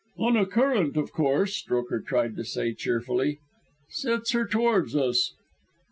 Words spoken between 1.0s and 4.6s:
course," Strokher tried to say cheerfully, "sets her